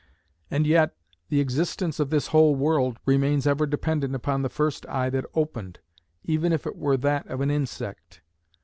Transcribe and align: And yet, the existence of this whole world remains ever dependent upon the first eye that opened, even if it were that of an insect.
And 0.49 0.65
yet, 0.65 0.95
the 1.29 1.39
existence 1.39 1.99
of 1.99 2.09
this 2.09 2.29
whole 2.29 2.55
world 2.55 2.97
remains 3.05 3.45
ever 3.45 3.67
dependent 3.67 4.15
upon 4.15 4.41
the 4.41 4.49
first 4.49 4.83
eye 4.87 5.11
that 5.11 5.25
opened, 5.35 5.77
even 6.23 6.51
if 6.51 6.65
it 6.65 6.75
were 6.75 6.97
that 6.97 7.27
of 7.27 7.39
an 7.39 7.51
insect. 7.51 8.23